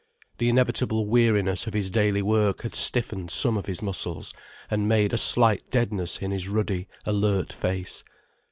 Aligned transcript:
The 0.39 0.49
inevitable 0.49 1.05
weariness 1.05 1.67
of 1.67 1.75
his 1.75 1.91
daily 1.91 2.23
work 2.23 2.63
had 2.63 2.73
stiffened 2.73 3.29
some 3.29 3.55
of 3.55 3.67
his 3.67 3.83
muscles, 3.83 4.33
and 4.71 4.89
made 4.89 5.13
a 5.13 5.17
slight 5.19 5.69
deadness 5.69 6.17
in 6.17 6.31
his 6.31 6.47
ruddy, 6.47 6.87
alert 7.05 7.53
face. 7.53 8.03